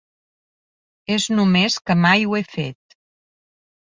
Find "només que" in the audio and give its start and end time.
1.41-1.99